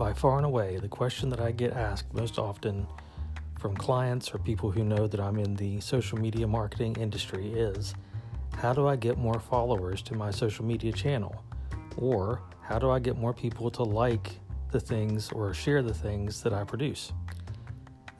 [0.00, 2.86] by far and away, the question that I get asked most often
[3.58, 7.92] from clients or people who know that I'm in the social media marketing industry is
[8.56, 11.44] how do I get more followers to my social media channel?
[11.98, 14.30] Or how do I get more people to like
[14.70, 17.12] the things or share the things that I produce?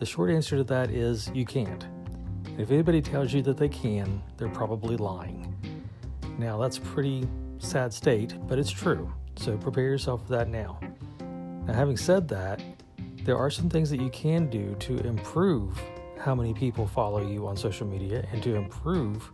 [0.00, 1.86] The short answer to that is you can't.
[2.58, 5.56] If anybody tells you that they can, they're probably lying.
[6.38, 7.26] Now, that's a pretty
[7.58, 9.10] sad state, but it's true.
[9.36, 10.78] So prepare yourself for that now.
[11.70, 12.60] Now, having said that,
[13.22, 15.80] there are some things that you can do to improve
[16.18, 19.30] how many people follow you on social media and to improve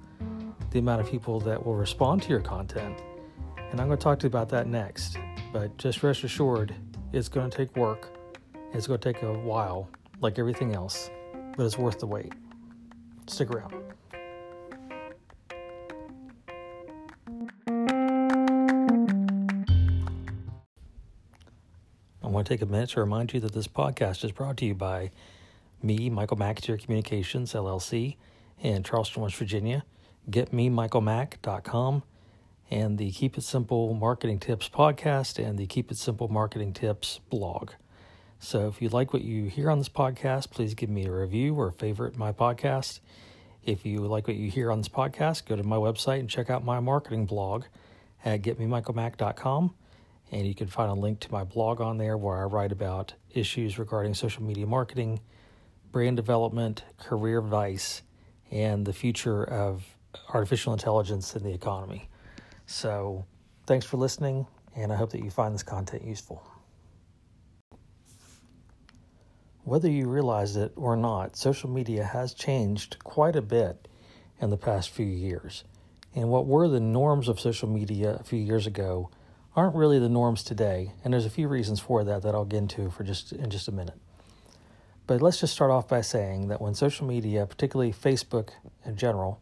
[0.71, 3.01] the amount of people that will respond to your content.
[3.71, 5.17] And I'm going to talk to you about that next.
[5.51, 6.75] But just rest assured,
[7.11, 8.11] it's going to take work.
[8.75, 9.89] It's going to take a while,
[10.21, 11.09] like everything else,
[11.57, 12.35] but it's worth the wait.
[13.29, 13.73] Stick around.
[22.47, 25.11] To take a minute to remind you that this podcast is brought to you by
[25.83, 28.17] me, Michael McAteer Communications, LLC,
[28.61, 29.85] in Charleston, West Virginia.
[30.31, 32.03] GetMeMichaelMac.com
[32.71, 37.21] and the Keep It Simple Marketing Tips podcast and the Keep It Simple Marketing Tips
[37.31, 37.73] blog.
[38.39, 41.55] So if you like what you hear on this podcast, please give me a review
[41.55, 43.01] or favorite my podcast.
[43.65, 46.51] If you like what you hear on this podcast, go to my website and check
[46.51, 47.65] out my marketing blog
[48.25, 49.75] at getmemichaelmac.com.
[50.33, 53.15] And you can find a link to my blog on there where I write about
[53.31, 55.21] issues regarding social media marketing,
[55.93, 58.03] brand development, career advice,
[58.51, 59.85] and the future of
[60.33, 62.09] artificial intelligence in the economy.
[62.67, 63.25] So,
[63.67, 66.43] thanks for listening, and I hope that you find this content useful.
[69.63, 73.89] Whether you realize it or not, social media has changed quite a bit
[74.41, 75.65] in the past few years.
[76.15, 79.11] And what were the norms of social media a few years ago
[79.57, 82.59] aren't really the norms today, and there's a few reasons for that that I'll get
[82.59, 83.99] into for just in just a minute.
[85.07, 88.51] But let's just start off by saying that when social media, particularly Facebook
[88.85, 89.41] in general,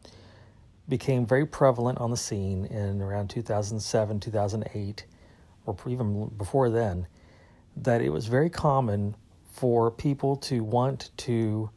[0.89, 5.07] became very prevalent on the scene in around 2007, 2008,
[5.67, 7.07] or even before then,
[7.77, 9.17] that it was very common
[9.51, 11.71] for people to want to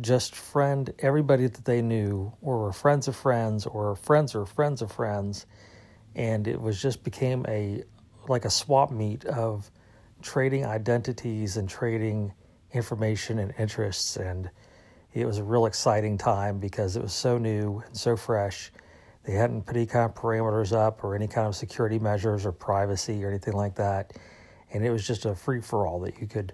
[0.00, 4.82] just friend everybody that they knew, or were friends of friends, or friends or friends
[4.82, 5.46] of friends,
[6.14, 7.82] and it was just became a
[8.28, 9.70] like a swap meet of
[10.22, 12.32] trading identities and trading
[12.72, 14.50] information and interests and
[15.14, 18.72] it was a real exciting time because it was so new and so fresh.
[19.22, 22.50] They hadn't put any kind of parameters up or any kind of security measures or
[22.50, 24.12] privacy or anything like that.
[24.72, 26.52] And it was just a free for all that you could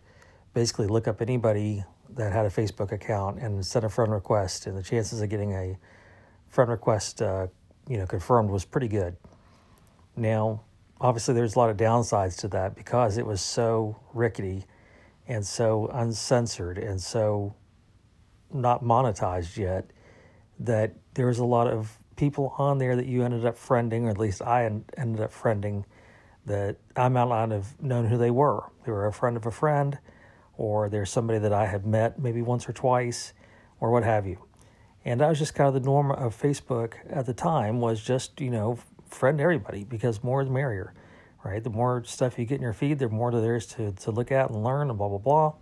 [0.53, 4.77] basically look up anybody that had a Facebook account and send a friend request, and
[4.77, 5.79] the chances of getting a
[6.49, 7.47] friend request, uh,
[7.89, 9.17] you know, confirmed was pretty good.
[10.17, 10.63] Now,
[11.01, 14.67] obviously, there's a lot of downsides to that because it was so rickety
[15.27, 17.55] and so uncensored and so
[18.53, 19.91] not monetized yet
[20.59, 24.11] that there was a lot of people on there that you ended up friending, or
[24.11, 25.85] at least I ended up friending,
[26.47, 28.65] that I might not have known who they were.
[28.85, 29.99] They were a friend of a friend,
[30.57, 33.33] or they're somebody that I had met maybe once or twice,
[33.79, 34.45] or what have you.
[35.05, 38.39] And that was just kind of the norm of Facebook at the time was just,
[38.41, 38.79] you know,
[39.11, 40.95] friend everybody because more the merrier,
[41.45, 41.63] right?
[41.63, 44.33] The more stuff you get in your feed, the more there is to, to look
[44.33, 45.55] at and learn and blah, blah, blah.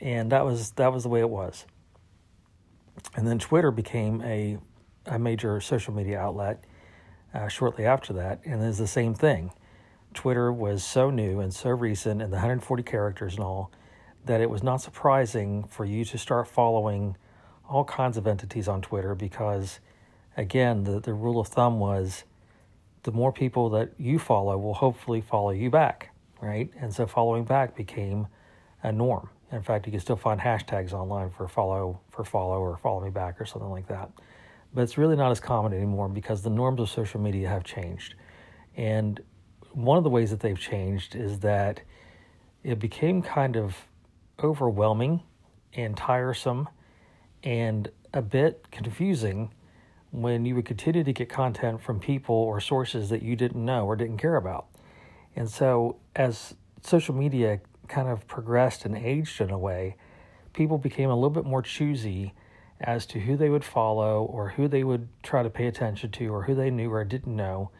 [0.00, 1.66] And that was that was the way it was.
[3.16, 4.58] And then Twitter became a,
[5.06, 6.64] a major social media outlet
[7.34, 9.52] uh, shortly after that, and it's the same thing.
[10.14, 13.70] Twitter was so new and so recent, and the 140 characters and all,
[14.24, 17.16] that it was not surprising for you to start following
[17.68, 19.80] all kinds of entities on Twitter because,
[20.36, 22.24] again, the, the rule of thumb was
[23.02, 26.10] the more people that you follow will hopefully follow you back,
[26.40, 26.70] right?
[26.80, 28.26] And so following back became
[28.82, 29.30] a norm.
[29.50, 33.10] In fact, you can still find hashtags online for follow for follow or follow me
[33.10, 34.10] back or something like that.
[34.74, 38.14] But it's really not as common anymore because the norms of social media have changed.
[38.76, 39.20] And
[39.72, 41.80] one of the ways that they've changed is that
[42.62, 43.76] it became kind of
[44.42, 45.22] overwhelming
[45.74, 46.68] and tiresome
[47.42, 49.50] and a bit confusing
[50.10, 53.86] when you would continue to get content from people or sources that you didn't know
[53.86, 54.66] or didn't care about.
[55.36, 59.96] And so as social media kind of progressed and aged in a way,
[60.52, 62.34] people became a little bit more choosy
[62.80, 66.32] as to who they would follow or who they would try to pay attention to
[66.32, 67.70] or who they knew or didn't know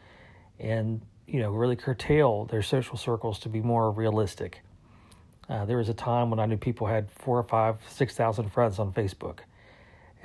[0.59, 4.61] and you know really curtail their social circles to be more realistic
[5.47, 8.51] uh, there was a time when i knew people had four or five six thousand
[8.51, 9.39] friends on facebook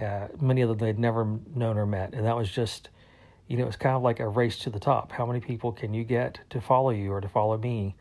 [0.01, 2.89] uh, many of them they'd never known or met and that was just
[3.47, 5.95] you know it's kind of like a race to the top how many people can
[5.95, 7.95] you get to follow you or to follow me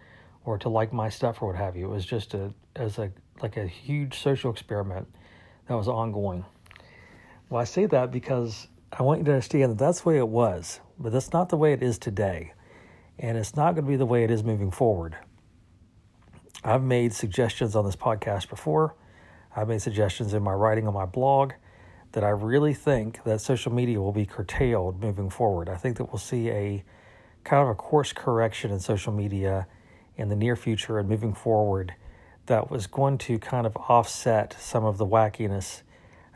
[0.46, 1.86] or to like my stuff or what have you.
[1.86, 3.12] It was just a as a
[3.42, 5.08] like a huge social experiment
[5.68, 6.46] that was ongoing.
[7.50, 10.28] Well, I say that because I want you to understand that that's the way it
[10.28, 12.54] was, but that's not the way it is today.
[13.20, 15.16] And it's not going to be the way it is moving forward.
[16.64, 18.96] I've made suggestions on this podcast before.
[19.56, 21.54] I've made suggestions in my writing on my blog
[22.14, 25.68] that I really think that social media will be curtailed moving forward.
[25.68, 26.84] I think that we'll see a
[27.44, 29.68] kind of a course correction in social media
[30.16, 31.96] in the near future and moving forward
[32.46, 35.82] that was going to kind of offset some of the wackiness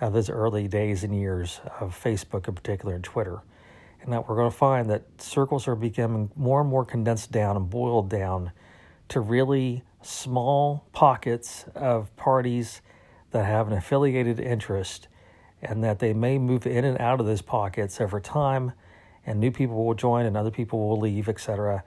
[0.01, 3.41] of those early days and years of Facebook in particular and Twitter.
[4.01, 7.55] And that we're going to find that circles are becoming more and more condensed down
[7.55, 8.51] and boiled down
[9.09, 12.81] to really small pockets of parties
[13.31, 15.07] that have an affiliated interest
[15.61, 18.71] and that they may move in and out of those pockets over time
[19.25, 21.83] and new people will join and other people will leave, etc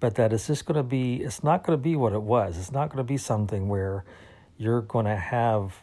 [0.00, 2.58] but that it's just going to be it's not going to be what it was.
[2.58, 4.04] It's not going to be something where
[4.56, 5.74] you're going to have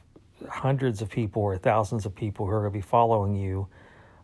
[0.50, 3.68] hundreds of people or thousands of people who are going to be following you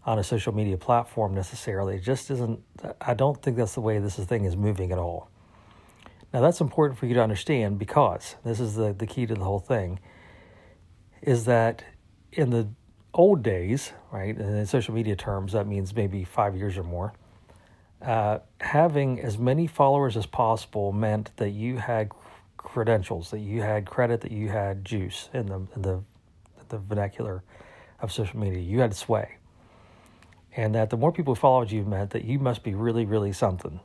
[0.06, 1.96] on a social media platform necessarily.
[1.96, 2.60] It just isn't
[3.00, 5.30] i don't think that's the way this thing is moving at all.
[6.34, 9.44] Now that's important for you to understand because this is the, the key to the
[9.44, 10.00] whole thing
[11.22, 11.84] is that
[12.32, 12.68] in the
[13.14, 17.14] old days right and in social media terms that means maybe five years or more
[18.04, 22.12] uh, having as many followers as possible meant that you had
[22.58, 26.02] credentials, that you had credit, that you had juice in the in the
[26.70, 27.44] the vernacular
[28.02, 28.60] of social media.
[28.60, 29.38] You had sway,
[30.56, 33.80] and that the more people followed you meant that you must be really, really something.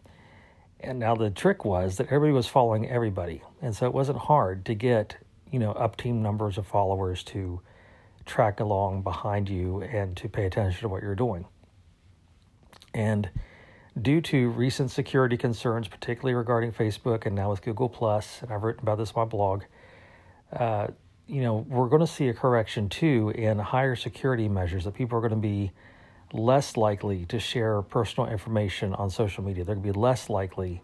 [0.80, 4.64] And now the trick was that everybody was following everybody, and so it wasn't hard
[4.66, 5.16] to get
[5.50, 7.60] you know up team numbers of followers to
[8.28, 11.46] track along behind you and to pay attention to what you're doing.
[12.94, 13.28] And
[14.00, 18.62] due to recent security concerns, particularly regarding Facebook and now with Google Plus, and I've
[18.62, 19.62] written about this on my blog.
[20.52, 20.88] Uh,
[21.26, 25.18] you know, we're going to see a correction too in higher security measures that people
[25.18, 25.72] are going to be
[26.32, 29.64] less likely to share personal information on social media.
[29.64, 30.82] They're going to be less likely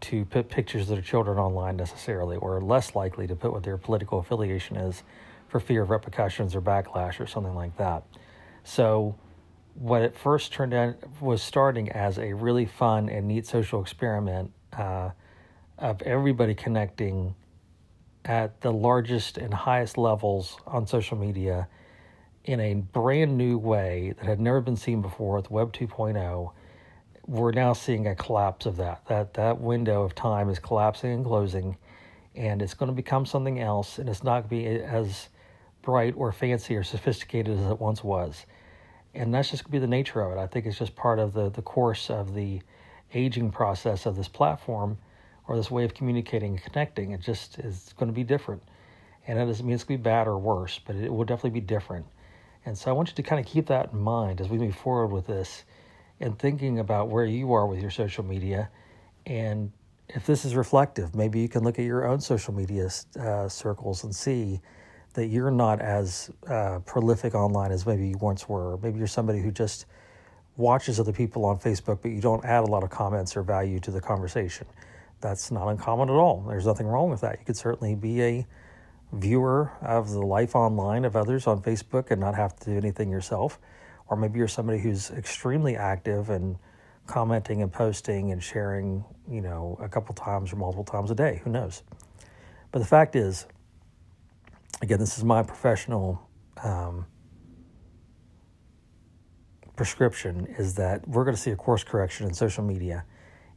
[0.00, 3.76] to put pictures of their children online necessarily, or less likely to put what their
[3.76, 5.02] political affiliation is
[5.48, 8.04] for fear of repercussions or backlash or something like that.
[8.64, 9.16] So,
[9.74, 14.52] what it first turned out was starting as a really fun and neat social experiment
[14.76, 15.10] uh,
[15.78, 17.34] of everybody connecting
[18.24, 21.68] at the largest and highest levels on social media
[22.44, 26.52] in a brand new way that had never been seen before with Web 2.0.
[27.26, 29.06] We're now seeing a collapse of that.
[29.06, 31.76] That that window of time is collapsing and closing,
[32.34, 35.28] and it's going to become something else, and it's not going to be as
[35.88, 38.44] bright or fancy or sophisticated as it once was
[39.14, 40.40] and that's just going to be the nature of it.
[40.40, 42.60] I think it's just part of the the course of the
[43.14, 44.98] aging process of this platform
[45.46, 47.12] or this way of communicating and connecting.
[47.12, 48.62] It just is going to be different,
[49.26, 51.58] and that doesn't mean it's going to be bad or worse, but it will definitely
[51.60, 52.06] be different.
[52.66, 54.76] And so I want you to kind of keep that in mind as we move
[54.76, 55.64] forward with this,
[56.20, 58.68] and thinking about where you are with your social media,
[59.26, 59.72] and
[60.08, 62.88] if this is reflective, maybe you can look at your own social media
[63.18, 64.60] uh, circles and see
[65.14, 68.76] that you're not as uh, prolific online as maybe you once were.
[68.78, 69.86] Maybe you're somebody who just
[70.56, 73.80] watches other people on Facebook, but you don't add a lot of comments or value
[73.80, 74.66] to the conversation.
[75.20, 76.44] That's not uncommon at all.
[76.48, 77.38] There's nothing wrong with that.
[77.38, 78.46] You could certainly be a
[79.12, 83.10] viewer of the life online of others on Facebook and not have to do anything
[83.10, 83.58] yourself.
[84.08, 86.56] Or maybe you're somebody who's extremely active and
[87.06, 91.40] commenting and posting and sharing, you know, a couple times or multiple times a day.
[91.44, 91.82] Who knows?
[92.70, 93.46] But the fact is,
[94.80, 96.28] again, this is my professional
[96.62, 97.06] um,
[99.76, 103.04] prescription is that we're going to see a course correction in social media,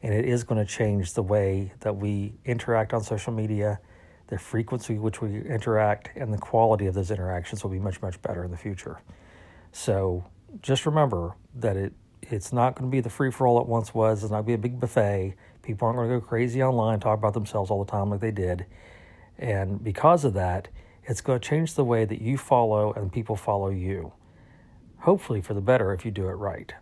[0.03, 3.79] and it is going to change the way that we interact on social media,
[4.27, 8.21] the frequency which we interact, and the quality of those interactions will be much much
[8.21, 9.01] better in the future.
[9.71, 10.23] So
[10.61, 13.93] just remember that it it's not going to be the free for all it once
[13.95, 14.23] was.
[14.23, 15.35] It's not going to be a big buffet.
[15.63, 18.31] People aren't going to go crazy online, talk about themselves all the time like they
[18.31, 18.65] did,
[19.37, 20.67] and because of that
[21.03, 24.13] it's going to change the way that you follow and people follow you.
[24.99, 26.73] Hopefully, for the better if you do it right.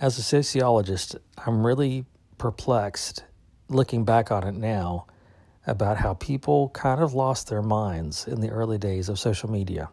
[0.00, 2.04] As a sociologist, I'm really
[2.36, 3.24] perplexed
[3.68, 5.06] looking back on it now
[5.66, 9.88] about how people kind of lost their minds in the early days of social media.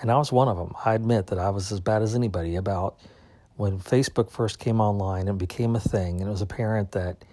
[0.00, 0.74] And I was one of them.
[0.84, 2.98] I admit that I was as bad as anybody about
[3.62, 7.24] when Facebook first came online and became a thing, and it was apparent that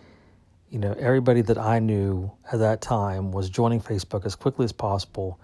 [0.69, 4.71] you know everybody that I knew at that time was joining Facebook as quickly as
[4.71, 5.39] possible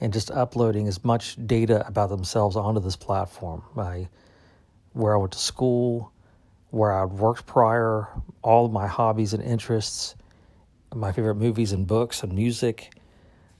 [0.00, 3.64] and just uploading as much data about themselves onto this platform.
[3.74, 4.08] My,
[4.92, 6.12] where I went to school,
[6.70, 8.06] where I'd worked prior,
[8.40, 10.14] all of my hobbies and interests,
[10.94, 12.94] my favorite movies and books and music,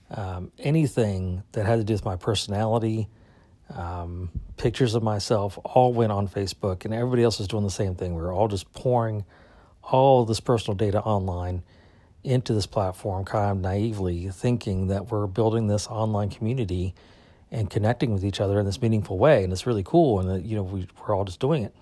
[0.09, 3.09] um, anything that had to do with my personality,
[3.75, 7.95] um, pictures of myself, all went on Facebook, and everybody else was doing the same
[7.95, 8.15] thing.
[8.15, 9.25] We were all just pouring
[9.83, 11.63] all this personal data online
[12.23, 16.93] into this platform, kind of naively thinking that we're building this online community
[17.49, 20.45] and connecting with each other in this meaningful way, and it's really cool, and that,
[20.45, 21.75] you know we, we're all just doing it.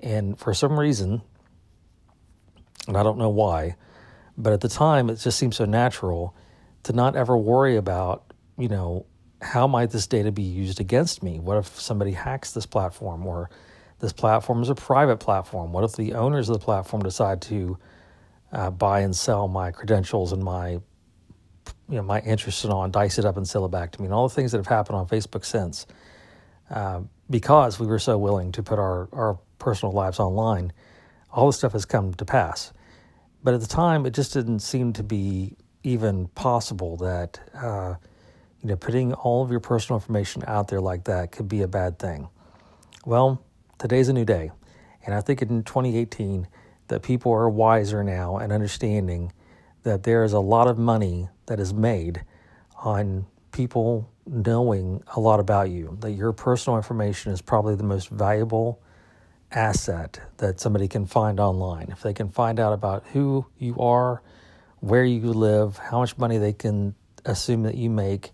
[0.00, 1.22] And for some reason,
[2.88, 3.76] and I don't know why,
[4.36, 6.34] but at the time it just seemed so natural
[6.84, 9.04] to not ever worry about, you know,
[9.40, 11.38] how might this data be used against me?
[11.38, 13.50] What if somebody hacks this platform or
[13.98, 15.72] this platform is a private platform?
[15.72, 17.78] What if the owners of the platform decide to
[18.52, 20.80] uh, buy and sell my credentials and my
[21.88, 24.00] you know my interest and all and dice it up and sell it back to
[24.00, 25.86] me and all the things that have happened on Facebook since
[26.70, 30.72] uh, because we were so willing to put our, our personal lives online,
[31.32, 32.72] all this stuff has come to pass.
[33.42, 37.94] But at the time, it just didn't seem to be even possible that uh,
[38.62, 41.68] you know putting all of your personal information out there like that could be a
[41.68, 42.28] bad thing.
[43.04, 43.42] Well,
[43.78, 44.50] today's a new day,
[45.04, 46.46] and I think in 2018
[46.88, 49.32] that people are wiser now and understanding
[49.82, 52.22] that there is a lot of money that is made
[52.76, 55.96] on people knowing a lot about you.
[56.00, 58.80] That your personal information is probably the most valuable
[59.50, 61.88] asset that somebody can find online.
[61.90, 64.22] If they can find out about who you are,
[64.80, 68.32] where you live, how much money they can assume that you make,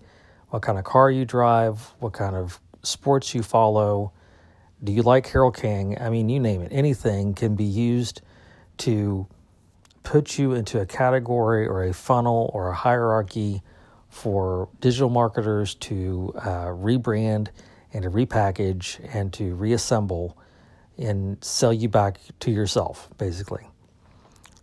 [0.50, 4.12] what kind of car you drive, what kind of sports you follow,
[4.82, 5.96] do you like Carole King?
[6.00, 6.68] I mean, you name it.
[6.72, 8.20] Anything can be used
[8.78, 9.26] to
[10.02, 13.62] put you into a category or a funnel or a hierarchy
[14.08, 17.48] for digital marketers to uh, rebrand
[17.92, 20.38] and to repackage and to reassemble
[20.98, 23.66] and sell you back to yourself, basically.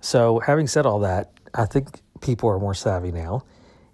[0.01, 3.43] So, having said all that, I think people are more savvy now,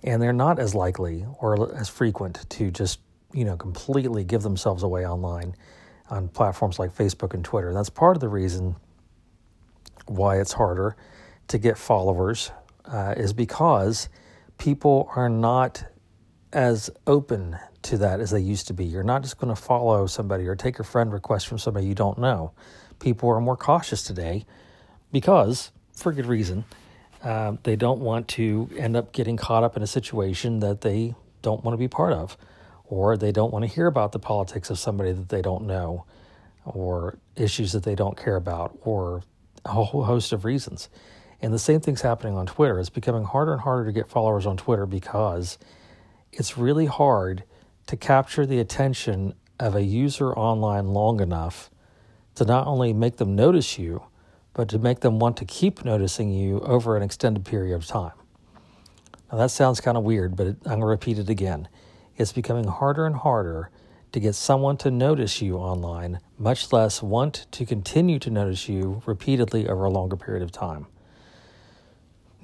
[0.04, 3.00] and they're not as likely or as frequent to just
[3.34, 5.56] you know completely give themselves away online
[6.10, 7.74] on platforms like Facebook and Twitter.
[7.74, 8.76] That's part of the reason
[10.08, 10.96] why it's harder
[11.48, 12.52] to get followers
[12.86, 14.10] uh, is because
[14.58, 15.84] people are not
[16.52, 18.86] as open to that as they used to be.
[18.86, 21.96] You're not just going to follow somebody or take a friend request from somebody you
[21.96, 22.52] don't know.
[23.00, 24.46] People are more cautious today
[25.12, 26.66] because, for good reason,
[27.24, 31.16] uh, they don't want to end up getting caught up in a situation that they
[31.42, 32.38] don't want to be part of,
[32.86, 36.06] or they don't want to hear about the politics of somebody that they don't know,
[36.66, 39.24] or issues that they don't care about, or
[39.66, 40.90] a whole host of reasons.
[41.42, 42.80] And the same thing's happening on Twitter.
[42.80, 45.58] It's becoming harder and harder to get followers on Twitter because
[46.32, 47.44] it's really hard
[47.88, 51.70] to capture the attention of a user online long enough
[52.36, 54.04] to not only make them notice you,
[54.60, 58.12] but to make them want to keep noticing you over an extended period of time.
[59.32, 61.70] Now, that sounds kind of weird, but I'm going to repeat it again.
[62.18, 63.72] It's becoming harder and harder
[64.12, 69.02] to get someone to notice you online, much less want to continue to notice you
[69.06, 70.88] repeatedly over a longer period of time.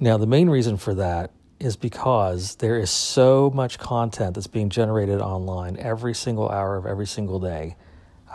[0.00, 4.70] Now, the main reason for that is because there is so much content that's being
[4.70, 7.76] generated online every single hour of every single day.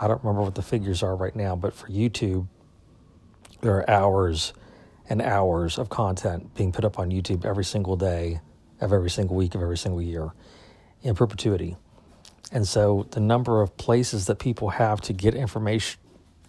[0.00, 2.46] I don't remember what the figures are right now, but for YouTube,
[3.62, 4.52] there are hours
[5.08, 8.40] and hours of content being put up on YouTube every single day
[8.80, 10.32] of every single week of every single year
[11.02, 11.76] in perpetuity.
[12.50, 15.98] And so the number of places that people have to get information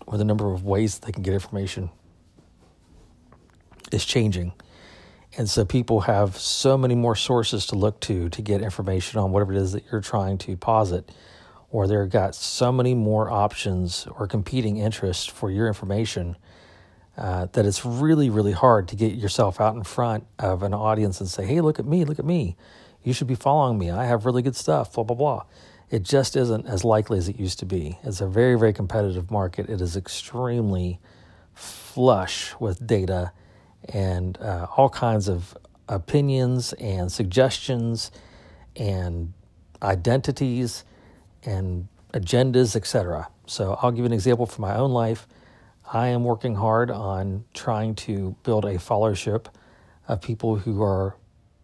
[0.05, 1.89] or the number of ways they can get information
[3.91, 4.51] is changing.
[5.37, 9.31] And so people have so many more sources to look to to get information on
[9.31, 11.11] whatever it is that you're trying to posit,
[11.69, 16.35] or they've got so many more options or competing interests for your information
[17.17, 21.19] uh, that it's really, really hard to get yourself out in front of an audience
[21.19, 22.55] and say, hey, look at me, look at me.
[23.03, 23.91] You should be following me.
[23.91, 25.43] I have really good stuff, blah, blah, blah
[25.93, 27.99] it just isn't as likely as it used to be.
[28.03, 29.69] It's a very, very competitive market.
[29.69, 30.99] It is extremely
[31.53, 33.31] flush with data
[33.89, 35.55] and uh, all kinds of
[35.87, 38.09] opinions and suggestions
[38.75, 39.33] and
[39.83, 40.83] identities
[41.43, 43.27] and agendas, etc.
[43.45, 45.27] So I'll give an example from my own life.
[45.91, 49.47] I am working hard on trying to build a followership
[50.07, 51.17] of people who are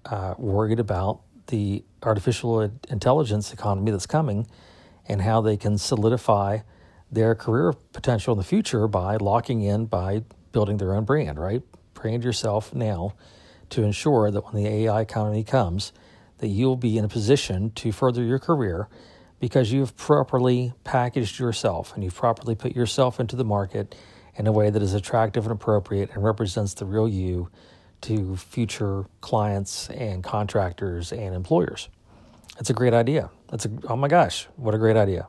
[0.06, 4.48] uh, worried about the artificial intelligence economy that's coming
[5.08, 6.60] and how they can solidify
[7.12, 11.64] their career potential in the future by locking in by building their own brand, right?
[11.94, 13.16] Brand yourself now
[13.70, 15.92] to ensure that when the AI economy comes,
[16.38, 18.88] that you'll be in a position to further your career
[19.40, 23.96] because you've properly packaged yourself and you've properly put yourself into the market
[24.36, 27.50] in a way that is attractive and appropriate and represents the real you
[28.02, 31.90] to future clients and contractors and employers.
[32.60, 33.30] It's a great idea.
[33.50, 35.28] That's a oh my gosh, what a great idea.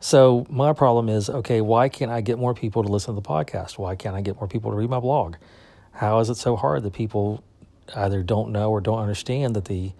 [0.00, 3.26] So my problem is, okay, why can't I get more people to listen to the
[3.26, 3.78] podcast?
[3.78, 5.36] Why can't I get more people to read my blog?
[5.92, 7.42] How is it so hard that people
[7.96, 9.92] either don't know or don't understand that the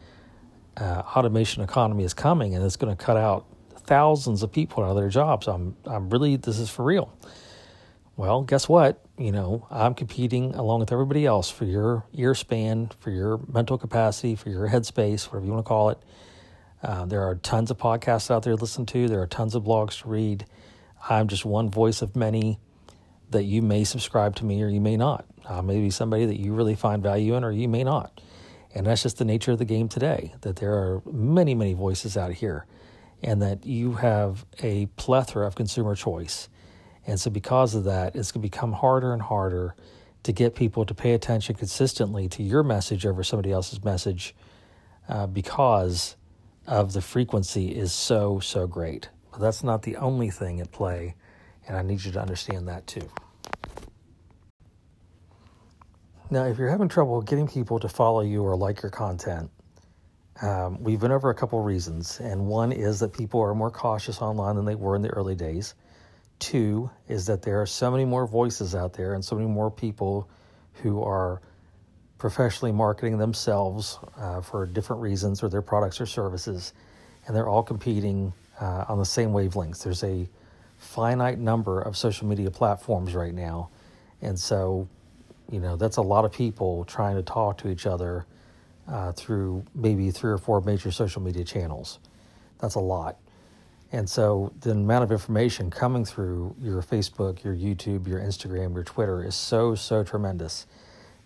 [0.76, 3.46] uh, automation economy is coming and it's going to cut out
[3.86, 5.46] thousands of people out of their jobs?
[5.46, 7.12] I'm, I'm really, this is for real.
[8.16, 9.04] Well, guess what?
[9.18, 13.76] You know, I'm competing along with everybody else for your ear span, for your mental
[13.76, 15.98] capacity, for your headspace, whatever you want to call it.
[16.82, 19.08] Uh, there are tons of podcasts out there to listen to.
[19.08, 20.46] There are tons of blogs to read.
[21.08, 22.60] I'm just one voice of many
[23.30, 25.24] that you may subscribe to me or you may not.
[25.48, 28.20] I may be somebody that you really find value in or you may not.
[28.74, 32.16] And that's just the nature of the game today, that there are many, many voices
[32.16, 32.66] out here
[33.22, 36.48] and that you have a plethora of consumer choice.
[37.06, 39.74] And so, because of that, it's going to become harder and harder
[40.24, 44.34] to get people to pay attention consistently to your message over somebody else's message
[45.08, 46.16] uh, because
[46.66, 49.10] of the frequency is so, so great.
[49.30, 51.14] But that's not the only thing at play,
[51.68, 53.08] and I need you to understand that too.
[56.30, 59.50] Now, if you're having trouble getting people to follow you or like your content,
[60.40, 64.22] um, we've been over a couple reasons, and one is that people are more cautious
[64.22, 65.74] online than they were in the early days.
[66.38, 69.70] Two is that there are so many more voices out there and so many more
[69.70, 70.28] people
[70.82, 71.42] who are
[72.16, 76.72] professionally marketing themselves uh, for different reasons or their products or services,
[77.26, 79.84] and they're all competing uh, on the same wavelengths.
[79.84, 80.26] There's a
[80.78, 83.68] finite number of social media platforms right now,
[84.22, 84.88] and so
[85.54, 88.26] you know that's a lot of people trying to talk to each other
[88.88, 92.00] uh, through maybe three or four major social media channels.
[92.58, 93.18] That's a lot.
[93.92, 98.82] And so the amount of information coming through your Facebook, your YouTube, your Instagram, your
[98.82, 100.66] Twitter is so, so tremendous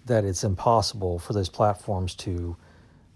[0.05, 2.55] that it's impossible for those platforms to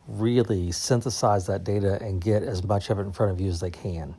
[0.09, 3.61] really synthesize that data and get as much of it in front of you as
[3.61, 4.15] they can.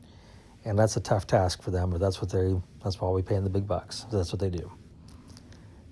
[0.63, 3.35] And that's a tough task for them, but that's what they that's why we pay
[3.35, 4.05] them the big bucks.
[4.11, 4.71] That's what they do.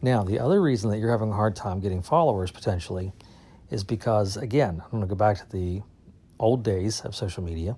[0.02, 3.14] Now, the other reason that you're having a hard time getting followers potentially
[3.70, 5.82] is because again, I'm going to go back to the
[6.40, 7.78] old days of social media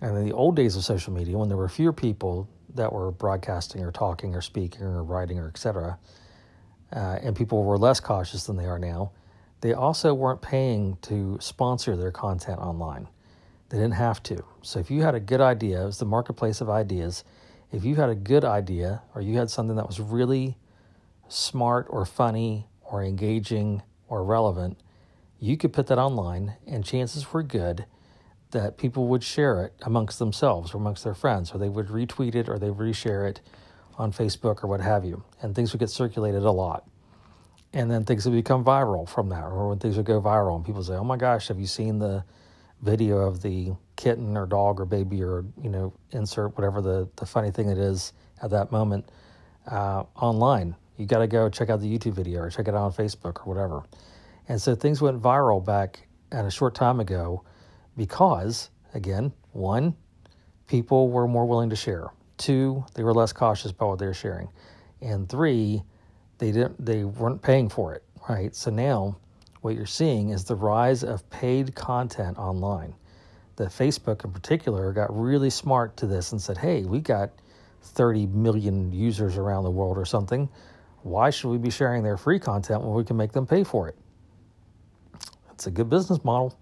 [0.00, 3.10] and in the old days of social media, when there were fewer people that were
[3.10, 5.98] broadcasting or talking or speaking or writing or etc.,
[6.92, 9.12] uh, and people were less cautious than they are now,
[9.60, 13.08] they also weren't paying to sponsor their content online.
[13.68, 14.42] They didn't have to.
[14.62, 17.22] So if you had a good idea, it was the marketplace of ideas.
[17.70, 20.56] If you had a good idea or you had something that was really
[21.32, 24.78] smart or funny or engaging or relevant,
[25.38, 27.86] you could put that online, and chances were good
[28.50, 32.34] that people would share it amongst themselves or amongst their friends, or they would retweet
[32.34, 33.40] it or they would reshare it
[33.96, 35.22] on Facebook or what have you.
[35.40, 36.88] And things would get circulated a lot.
[37.72, 40.64] And then things would become viral from that, or when things would go viral and
[40.64, 42.24] people say, Oh my gosh, have you seen the
[42.82, 47.26] video of the kitten or dog or baby or, you know, insert whatever the, the
[47.26, 48.12] funny thing it is
[48.42, 49.08] at that moment
[49.70, 50.74] uh, online?
[51.00, 53.46] You got to go check out the YouTube video or check it out on Facebook
[53.46, 53.84] or whatever.
[54.48, 57.42] And so things went viral back at a short time ago
[57.96, 59.96] because, again, one,
[60.66, 62.10] people were more willing to share.
[62.36, 64.50] Two, they were less cautious about what they were sharing.
[65.00, 65.82] And three,
[66.36, 68.54] they didn't they weren't paying for it, right?
[68.54, 69.16] So now
[69.62, 72.94] what you're seeing is the rise of paid content online.
[73.56, 77.30] That Facebook in particular got really smart to this and said, "Hey, we got
[77.82, 80.48] 30 million users around the world or something.
[81.02, 83.88] Why should we be sharing their free content when we can make them pay for
[83.88, 83.96] it?"
[85.52, 86.54] It's a good business model.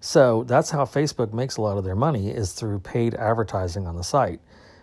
[0.00, 3.96] So that's how Facebook makes a lot of their money is through paid advertising on
[3.96, 4.40] the site.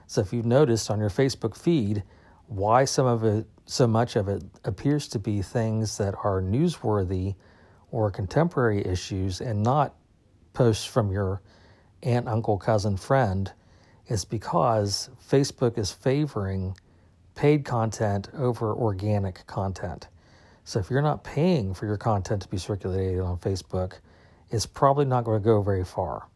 [0.07, 2.03] So if you've noticed on your Facebook feed,
[2.47, 7.35] why some of it, so much of it appears to be things that are newsworthy
[7.91, 9.95] or contemporary issues and not
[10.53, 11.41] posts from your
[12.03, 13.51] aunt, uncle, cousin, friend,
[14.07, 16.75] is because Facebook is favoring
[17.35, 20.07] paid content over organic content.
[20.63, 23.99] So if you're not paying for your content to be circulated on Facebook,
[24.49, 26.27] it's probably not going to go very far.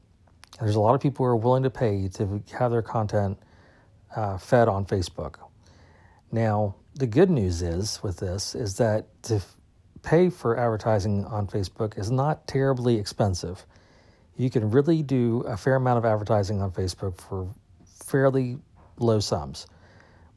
[0.59, 3.39] There's a lot of people who are willing to pay to have their content
[4.15, 5.35] uh, fed on Facebook.
[6.31, 9.41] Now, the good news is with this is that to
[10.03, 13.65] pay for advertising on Facebook is not terribly expensive.
[14.37, 17.49] You can really do a fair amount of advertising on Facebook for
[18.05, 18.57] fairly
[18.97, 19.65] low sums.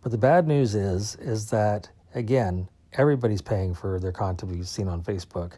[0.02, 4.88] But the bad news is is that again, everybody's paying for their content be seen
[4.88, 5.52] on Facebook.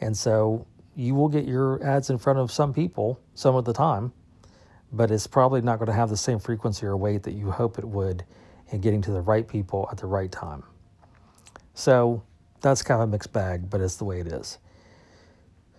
[0.00, 3.72] And so you will get your ads in front of some people some of the
[3.72, 4.12] time,
[4.92, 7.78] but it's probably not going to have the same frequency or weight that you hope
[7.78, 8.24] it would
[8.70, 10.64] in getting to the right people at the right time.
[11.74, 12.22] So
[12.60, 14.58] that's kind of a mixed bag, but it's the way it is.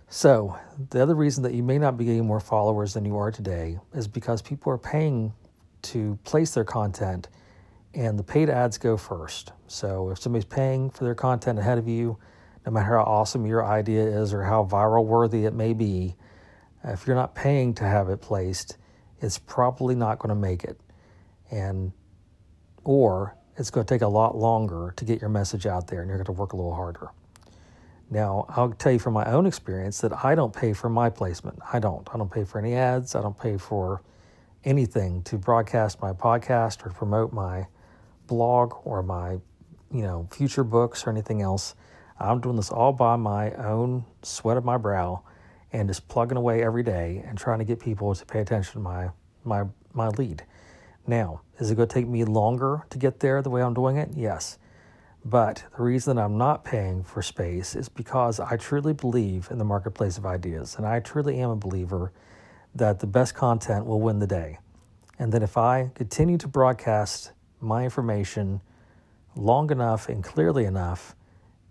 [0.10, 0.58] So,
[0.92, 3.78] the other reason that you may not be getting more followers than you are today
[3.94, 5.34] is because people are paying
[5.82, 7.28] to place their content
[7.98, 9.52] and the paid ads go first.
[9.66, 12.18] So, if somebody's paying for their content ahead of you,
[12.64, 16.16] no matter how awesome your idea is or how viral worthy it may be,
[16.84, 18.78] if you're not paying to have it placed,
[19.20, 20.80] it's probably not going to make it.
[21.50, 21.92] And
[22.84, 26.08] or it's going to take a lot longer to get your message out there and
[26.08, 27.10] you're going to work a little harder.
[28.12, 31.60] Now, I'll tell you from my own experience that I don't pay for my placement.
[31.74, 32.08] I don't.
[32.14, 33.16] I don't pay for any ads.
[33.16, 34.04] I don't pay for
[34.64, 37.68] anything to broadcast my podcast or promote my
[38.28, 39.40] blog or my,
[39.92, 41.76] you know, future books or anything else.
[42.20, 45.24] I'm doing this all by my own sweat of my brow
[45.72, 48.80] and just plugging away every day and trying to get people to pay attention to
[48.80, 49.10] my
[49.44, 49.64] my
[49.94, 50.44] my lead.
[51.06, 53.98] Now, is it going to take me longer to get there the way I'm doing
[53.98, 54.10] it?
[54.14, 54.58] Yes.
[55.24, 59.66] But the reason I'm not paying for space is because I truly believe in the
[59.66, 60.76] marketplace of ideas.
[60.76, 62.12] And I truly am a believer
[62.76, 64.60] that the best content will win the day.
[65.18, 68.62] And that if I continue to broadcast my information
[69.36, 71.16] long enough and clearly enough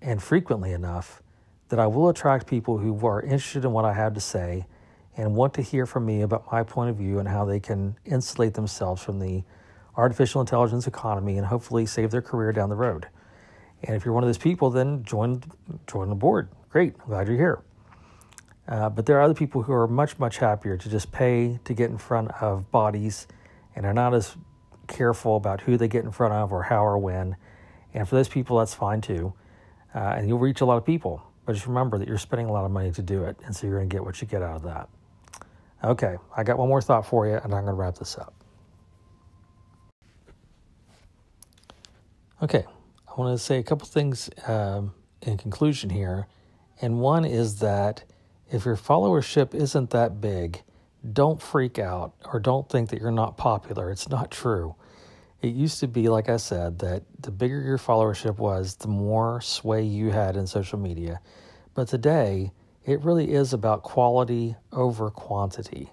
[0.03, 1.22] and frequently enough,
[1.68, 4.66] that I will attract people who are interested in what I have to say
[5.16, 7.96] and want to hear from me about my point of view and how they can
[8.05, 9.42] insulate themselves from the
[9.96, 13.09] artificial intelligence economy and hopefully save their career down the road.
[13.83, 15.42] And if you're one of those people, then join
[15.87, 16.49] join the board.
[16.70, 17.62] Great, I'm glad you're here.
[18.68, 21.75] Uh, but there are other people who are much much happier to just pay to
[21.75, 23.27] get in front of bodies,
[23.75, 24.37] and are not as
[24.87, 27.37] careful about who they get in front of or how or when.
[27.94, 29.33] And for those people, that's fine too,
[29.94, 31.22] uh, and you'll reach a lot of people.
[31.44, 33.66] But just remember that you're spending a lot of money to do it, and so
[33.66, 34.88] you're going to get what you get out of that.
[35.85, 38.35] Okay, I got one more thought for you, and I'm going to wrap this up.
[42.42, 42.64] Okay,
[43.09, 46.27] I want to say a couple things um, in conclusion here.
[46.83, 48.05] And one is that
[48.51, 50.62] if your followership isn't that big,
[51.12, 53.90] don't freak out or don't think that you're not popular.
[53.90, 54.75] It's not true.
[55.42, 59.40] It used to be, like I said, that the bigger your followership was, the more
[59.40, 61.21] sway you had in social media.
[61.75, 62.53] But today,
[62.85, 65.90] it really is about quality over quantity.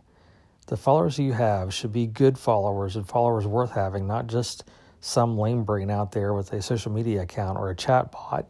[0.68, 4.64] The followers you have should be good followers and followers worth having, not just
[5.02, 8.50] some lame brain out there with a social media account or a chat bot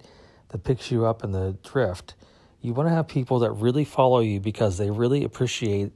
[0.49, 2.13] that picks you up in the drift.
[2.61, 5.91] You want to have people that really follow you because they really appreciate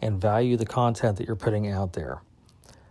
[0.00, 2.22] and value the content that you're putting out there.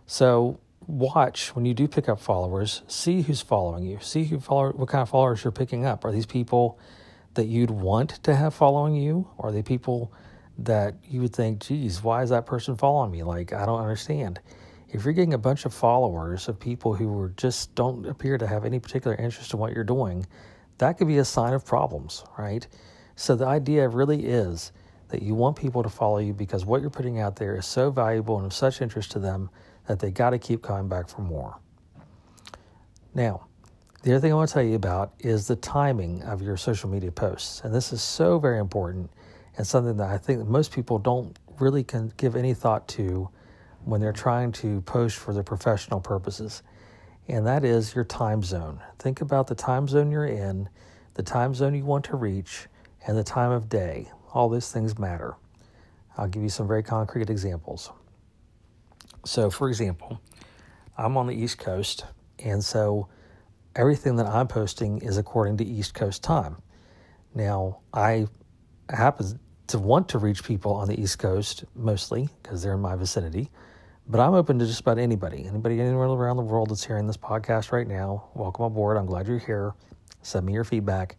[0.06, 4.72] So watch when you do pick up followers, see who's following you, see who follow
[4.72, 6.04] what kind of followers you're picking up.
[6.04, 6.78] Are these people
[7.34, 9.28] that you'd want to have following you?
[9.36, 10.12] Or are they people
[10.58, 13.22] that you would think, geez, why is that person following me?
[13.22, 14.40] Like, I don't understand.
[14.88, 18.46] If you're getting a bunch of followers of people who are just don't appear to
[18.46, 20.26] have any particular interest in what you're doing,
[20.78, 22.66] that could be a sign of problems, right?
[23.14, 24.72] So the idea really is
[25.08, 27.90] that you want people to follow you because what you're putting out there is so
[27.90, 29.50] valuable and of such interest to them
[29.86, 31.58] that they got to keep coming back for more.
[33.14, 33.46] Now,
[34.02, 36.88] the other thing I want to tell you about is the timing of your social
[36.88, 37.62] media posts.
[37.64, 39.10] And this is so very important
[39.56, 43.28] and something that I think that most people don't really can give any thought to
[43.84, 46.62] when they're trying to post for their professional purposes.
[47.26, 48.80] And that is your time zone.
[48.98, 50.68] Think about the time zone you're in,
[51.14, 52.68] the time zone you want to reach,
[53.06, 54.10] and the time of day.
[54.32, 55.34] All these things matter.
[56.16, 57.90] I'll give you some very concrete examples.
[59.24, 60.20] So, for example,
[60.96, 62.04] I'm on the East Coast,
[62.38, 63.08] and so
[63.76, 66.56] everything that I'm posting is according to East Coast time.
[67.34, 68.26] Now, I
[68.90, 69.38] happen
[69.68, 73.50] to want to reach people on the East Coast mostly because they're in my vicinity,
[74.08, 75.44] but I'm open to just about anybody.
[75.46, 78.96] Anybody anywhere around the world that's hearing this podcast right now, welcome aboard.
[78.96, 79.74] I'm glad you're here.
[80.22, 81.18] Send me your feedback.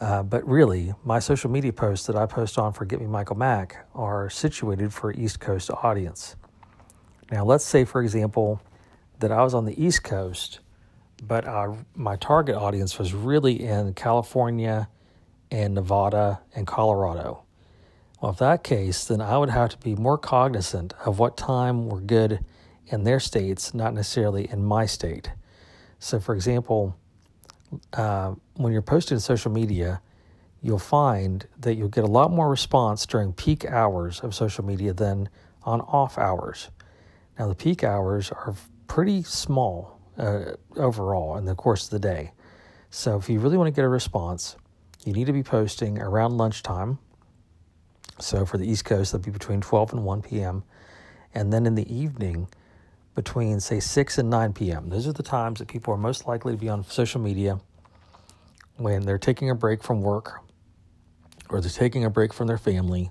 [0.00, 3.36] Uh, but really, my social media posts that I post on for Get Me Michael
[3.36, 6.36] Mack are situated for East Coast audience.
[7.30, 8.60] Now, let's say, for example,
[9.20, 10.60] that I was on the East Coast
[11.22, 14.88] but uh, my target audience was really in California
[15.50, 17.44] and Nevada and Colorado.
[18.20, 21.88] Well, if that case, then I would have to be more cognizant of what time
[21.88, 22.44] were good
[22.86, 25.30] in their states, not necessarily in my state.
[25.98, 26.96] So, for example,
[27.92, 30.00] uh, when you're posting social media,
[30.62, 34.92] you'll find that you'll get a lot more response during peak hours of social media
[34.92, 35.28] than
[35.62, 36.70] on off hours.
[37.38, 38.54] Now, the peak hours are
[38.86, 42.32] pretty small uh, overall in the course of the day.
[42.90, 44.56] So if you really want to get a response,
[45.04, 46.98] you need to be posting around lunchtime,
[48.20, 50.62] So for the East Coast, that'd be between 12 and 1 p.m.
[51.34, 52.48] And then in the evening,
[53.14, 54.88] between say 6 and 9 p.m.
[54.88, 57.60] Those are the times that people are most likely to be on social media
[58.76, 60.40] when they're taking a break from work
[61.48, 63.10] or they're taking a break from their family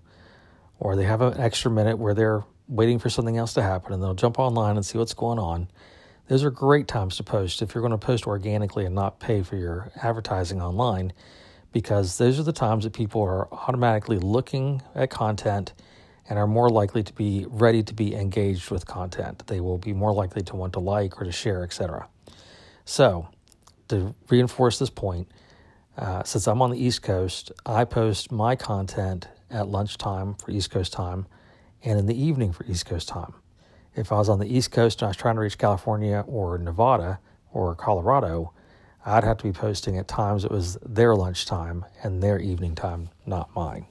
[0.79, 4.03] or they have an extra minute where they're waiting for something else to happen and
[4.03, 5.69] they'll jump online and see what's going on.
[6.27, 9.43] Those are great times to post if you're going to post organically and not pay
[9.43, 11.13] for your advertising online
[11.71, 15.73] because those are the times that people are automatically looking at content
[16.29, 19.45] and are more likely to be ready to be engaged with content.
[19.47, 22.07] They will be more likely to want to like or to share, etc.
[22.85, 23.27] So,
[23.89, 25.27] to reinforce this point,
[25.97, 30.71] uh, since I'm on the East Coast, I post my content at lunchtime for East
[30.71, 31.27] Coast time
[31.83, 33.33] and in the evening for East Coast time.
[33.95, 36.57] If I was on the East Coast and I was trying to reach California or
[36.57, 37.19] Nevada
[37.51, 38.53] or Colorado,
[39.05, 43.09] I'd have to be posting at times it was their lunchtime and their evening time,
[43.25, 43.85] not mine.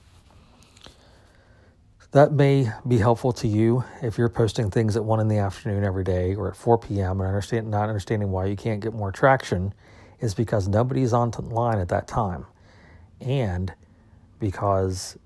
[2.12, 5.83] That may be helpful to you if you're posting things at 1 in the afternoon
[5.83, 7.22] every day or at 4 p.m.
[7.22, 9.72] and understand, not understanding why you can't get more traction
[10.20, 12.44] is because nobody's online at that time.
[13.22, 13.72] And
[14.38, 15.16] because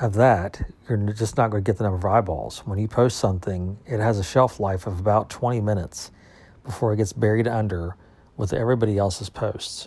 [0.00, 2.66] of that, you're just not going to get the number of eyeballs.
[2.66, 6.10] When you post something, it has a shelf life of about 20 minutes
[6.64, 7.94] before it gets buried under
[8.36, 9.86] with everybody else's posts.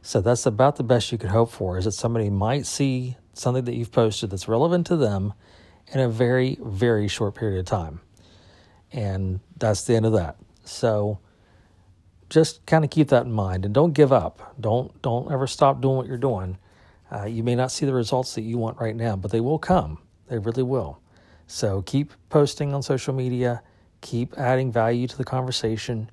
[0.00, 3.64] So that's about the best you could hope for is that somebody might see something
[3.64, 5.32] that you've posted that's relevant to them
[5.92, 8.00] in a very, very short period of time.
[8.92, 10.36] And that's the end of that.
[10.64, 11.18] So
[12.28, 14.54] just kind of keep that in mind and don't give up.
[14.60, 16.58] Don't don't ever stop doing what you're doing.
[17.12, 19.58] Uh, you may not see the results that you want right now, but they will
[19.58, 19.98] come.
[20.28, 21.00] They really will.
[21.48, 23.62] So keep posting on social media,
[24.00, 26.08] keep adding value to the conversation.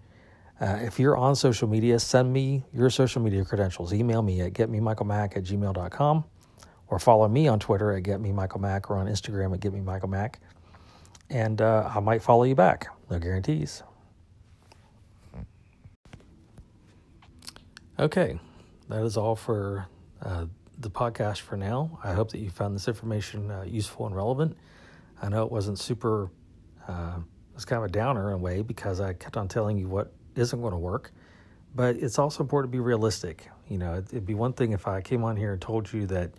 [0.60, 3.94] Uh, if you're on social media, send me your social media credentials.
[3.94, 6.24] Email me at getmemichaelmack at gmail.com
[6.90, 10.36] or follow me on Twitter at getmemichaelmack or on Instagram at getmemichaelmack.
[11.30, 12.88] And uh, I might follow you back.
[13.10, 13.84] No guarantees.
[18.00, 18.40] Okay,
[18.90, 19.88] that is all for
[20.22, 20.46] uh,
[20.78, 22.00] the podcast for now.
[22.04, 24.56] I hope that you found this information uh, useful and relevant.
[25.22, 26.30] I know it wasn't super,
[26.88, 29.78] uh, it was kind of a downer in a way because I kept on telling
[29.78, 31.12] you what isn't going to work,
[31.74, 33.50] but it's also important to be realistic.
[33.68, 36.32] You know, it'd be one thing if I came on here and told you that,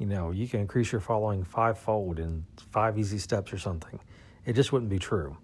[0.00, 4.00] you know, you can increase your following fivefold in five easy steps or something.
[4.46, 5.36] It just wouldn't be true.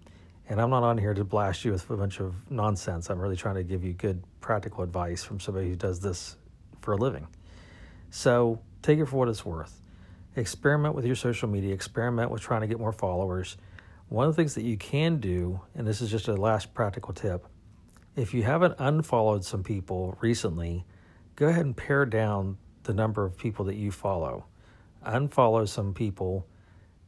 [0.49, 3.11] And I'm not on here to blast you with a bunch of nonsense.
[3.11, 6.37] I'm really trying to give you good practical advice from somebody who does this
[6.81, 7.27] for a living.
[8.09, 9.79] So take it for what it's worth.
[10.35, 13.57] Experiment with your social media, experiment with trying to get more followers.
[14.09, 17.13] One of the things that you can do, and this is just a last practical
[17.13, 17.45] tip,
[18.15, 20.83] if you haven't unfollowed some people recently,
[21.35, 24.45] go ahead and pare down the number of people that you follow.
[25.05, 26.47] Unfollow some people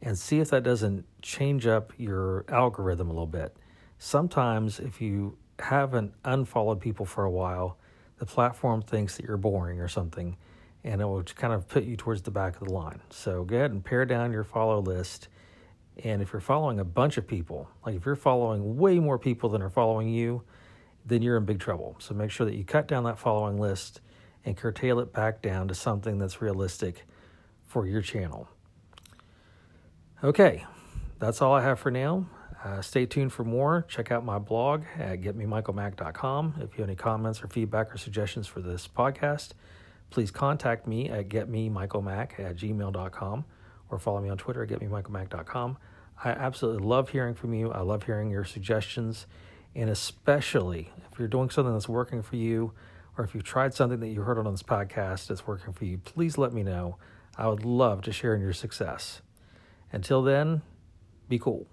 [0.01, 3.55] and see if that doesn't change up your algorithm a little bit.
[3.97, 7.77] Sometimes, if you haven't unfollowed people for a while,
[8.17, 10.37] the platform thinks that you're boring or something,
[10.83, 13.01] and it will kind of put you towards the back of the line.
[13.09, 15.27] So go ahead and pare down your follow list.
[16.03, 19.49] And if you're following a bunch of people, like if you're following way more people
[19.49, 20.43] than are following you,
[21.05, 21.97] then you're in big trouble.
[21.99, 23.99] So make sure that you cut down that following list
[24.45, 27.05] and curtail it back down to something that's realistic
[27.65, 28.47] for your channel.
[30.23, 30.65] Okay,
[31.19, 32.25] that's all I have for now.
[32.63, 33.85] Uh, stay tuned for more.
[33.87, 36.55] Check out my blog at getmemichaelmack.com.
[36.57, 39.51] If you have any comments or feedback or suggestions for this podcast,
[40.09, 43.45] please contact me at getmemichaelmack at gmail.com
[43.89, 45.77] or follow me on Twitter at getmemichaelmack.com.
[46.21, 47.71] I absolutely love hearing from you.
[47.71, 49.25] I love hearing your suggestions.
[49.73, 52.73] And especially if you're doing something that's working for you,
[53.19, 55.97] or if you've tried something that you heard on this podcast that's working for you,
[55.97, 56.97] please let me know.
[57.37, 59.21] I would love to share in your success.
[59.91, 60.61] Until then,
[61.27, 61.67] be cool.